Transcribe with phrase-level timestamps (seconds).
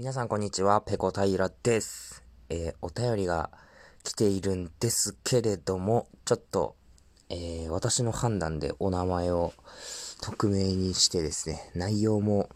[0.00, 2.22] 皆さんこんにちは、ペコ平です。
[2.50, 3.50] えー、お便りが
[4.04, 6.76] 来ているんですけれども、ちょっと、
[7.30, 9.54] えー、私の判断でお名前を
[10.22, 12.48] 匿名にしてですね、内容も、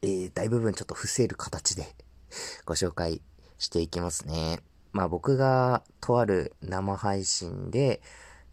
[0.00, 1.88] えー、大部分ちょっと伏せる形で
[2.66, 3.20] ご紹介
[3.58, 4.60] していきますね。
[4.92, 8.00] まあ僕がとある生配信で、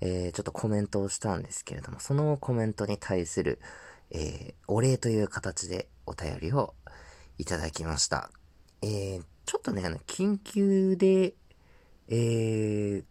[0.02, 3.60] え、ちょっとコメントをしたんですけれども、そのコメントに対する、
[4.10, 6.74] え、お礼という形でお便りを
[7.38, 8.30] いただきました。
[8.82, 11.34] えー、ちょっとね、あの、緊急で、
[12.10, 13.04] えー、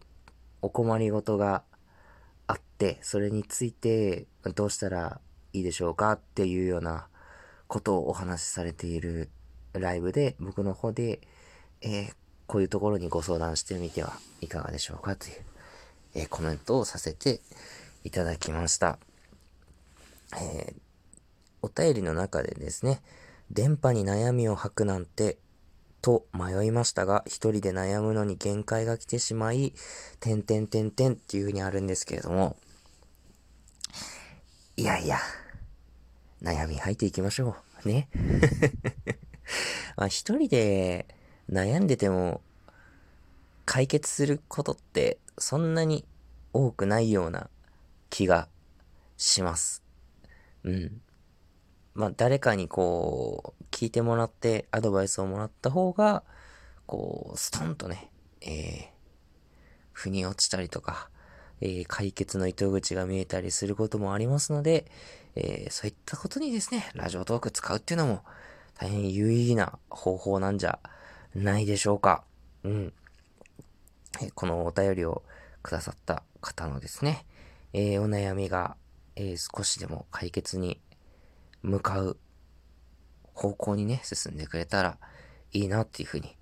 [0.60, 1.62] お困りごとが
[2.46, 5.20] あって、それについてどうしたら
[5.52, 7.08] いいでしょうかっていうような
[7.66, 9.30] ことをお話しされている
[9.72, 11.20] ライブで、僕の方で、
[11.80, 12.14] えー、
[12.46, 15.34] こういうところにご相談してみてはいかがでしょうかという、
[16.14, 17.40] えー、コメントをさせて
[18.04, 18.98] いただきました。
[20.36, 20.74] えー、
[21.62, 23.00] お便りの中でですね、
[23.52, 25.38] 電波に悩みを吐くなんて、
[26.00, 29.74] と迷いましたが、一人で悩むのに限界が来てしまい、
[30.20, 32.56] てんてんてんてんっていう風にあるんですけれども、
[34.76, 35.18] いやいや、
[36.42, 37.88] 悩み吐いていきましょう。
[37.88, 38.08] ね。
[39.96, 41.06] まあ一人で
[41.50, 42.40] 悩んでても、
[43.66, 46.04] 解決することってそんなに
[46.52, 47.48] 多くないような
[48.10, 48.48] 気が
[49.18, 49.82] します。
[50.64, 51.02] うん。
[51.94, 56.22] まあ、誰かにこう、聞いてもらって、アドバイスをもらった方が、
[56.86, 58.84] こう、ストンとね、えー、
[59.92, 61.10] 腑に落ちたりとか、
[61.60, 64.90] えー、解決の糸口が見えたりすることもありますので、
[65.36, 68.22] えー、そういったことにですね、ラジオトーク使うっていうのも、
[68.74, 70.80] 大変有意義な方法なんじゃ
[71.34, 72.24] ないでしょうか。
[72.64, 72.92] うん。
[74.20, 75.22] えこのお便りを
[75.62, 77.24] くださった方のですね、
[77.72, 78.76] えお悩みが、
[79.14, 80.80] え少しでも解決に
[81.62, 82.16] 向かう
[83.34, 84.98] 方向にね、進んでくれたら
[85.52, 86.36] いいなっていうふうに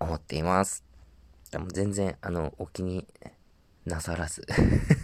[0.00, 0.84] 思っています。
[1.50, 3.06] でも全然、あの、お気に
[3.84, 4.46] なさらず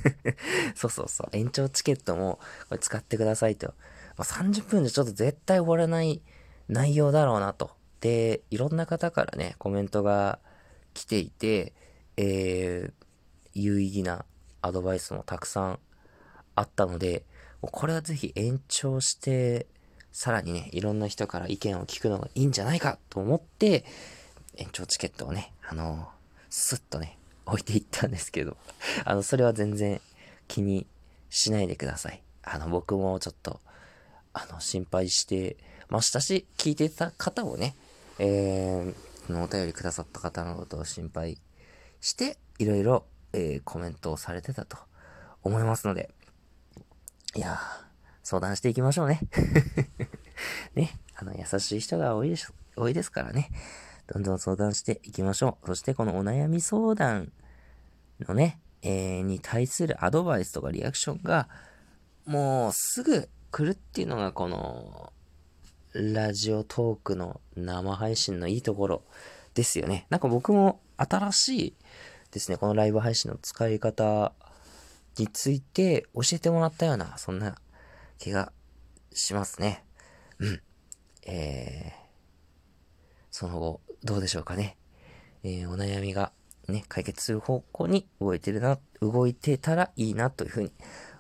[0.75, 1.29] そうそうそう。
[1.33, 3.69] 延長チケットもこれ使ってくださいと。
[4.17, 6.23] まあ、30分でちょっと絶対終わらない
[6.69, 7.71] 内容だろうなと。
[8.01, 10.39] で、いろんな方からね、コメントが
[10.95, 11.73] 来ていて、
[12.17, 12.93] えー、
[13.55, 14.25] 有意義な
[14.63, 15.79] アドバイスもたくさん
[16.55, 17.25] あったので、
[17.63, 19.67] もうこれはぜひ延長して、
[20.13, 23.85] さらにね、いろんな人から意見を聞くのがいいんじゃないかと思って、
[24.57, 26.09] 延長チケットをね、あの
[26.51, 28.57] スッとね、置いていったんですけど、
[29.05, 30.01] あの、それは全然
[30.47, 30.87] 気に
[31.31, 32.23] しないでください。
[32.43, 33.61] あの、僕もちょっと、
[34.33, 35.57] あの、心配して
[35.89, 37.77] ましたし、聞いてた方をね、
[38.19, 41.39] えー、のお便りくださった方のことを心配
[42.01, 44.79] して、いろいろ、えー、コメントをされてたと
[45.43, 46.11] 思いますので、
[47.39, 47.61] いや
[48.25, 49.21] 相談していきましょうね。
[50.75, 53.49] ね、あの、優しい人が多いです、多いですからね。
[54.09, 55.69] どんどん相談していきましょう。
[55.69, 57.31] そしてこのお悩み相談
[58.19, 61.49] のね、えー、に対するアドバイスとかリアクションが、
[62.27, 65.13] もうすぐ来るっていうのがこの、
[65.93, 69.03] ラジオトークの生配信のいいところ
[69.55, 70.09] ですよね。
[70.11, 71.75] なんか僕も新しい
[72.33, 74.33] ですね、このライブ配信の使い方
[75.19, 77.57] について教えてもらったような、そんな
[78.19, 78.53] 気が
[79.13, 79.85] しますね。
[80.39, 80.63] うん。
[81.27, 81.99] えー、
[83.31, 84.77] その後、どうでしょうかね。
[85.43, 86.33] えー、お悩みが
[86.69, 90.73] ね、解決する方向に動いてるな、動いてたらいいなというふうに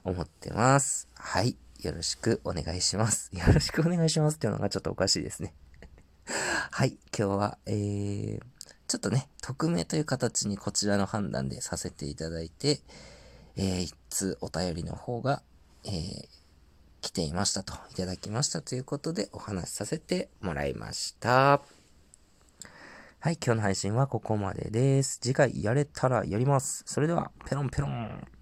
[0.05, 1.09] 思ってます。
[1.15, 1.57] はい。
[1.81, 3.31] よろしくお願いします。
[3.33, 5.55] よろしくお願いしますっていうのがちょっとおかしいですね。
[6.71, 6.99] はい。
[7.17, 8.41] 今日は、えー、
[8.89, 12.81] ちょっとね、匿名という形にこちらの判断でさせていただいて、
[13.59, 15.43] えー、一通お便りの方が、
[15.85, 16.29] えー、
[17.01, 21.61] 来ていましたと、いただきましたということでお話しさせてもらいました。
[23.21, 25.19] はい、今日の配信はここまでです。
[25.21, 26.85] 次回やれたらやります。
[26.87, 28.38] それでは、ペロンペロン。